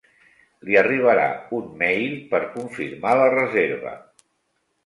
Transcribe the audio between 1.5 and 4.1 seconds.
un mail per confirmar la reserva.